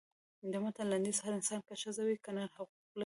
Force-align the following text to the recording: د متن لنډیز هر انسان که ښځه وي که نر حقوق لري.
د 0.51 0.53
متن 0.63 0.85
لنډیز 0.91 1.17
هر 1.25 1.33
انسان 1.39 1.59
که 1.67 1.73
ښځه 1.83 2.01
وي 2.03 2.15
که 2.23 2.29
نر 2.35 2.47
حقوق 2.55 2.71
لري. 2.93 2.99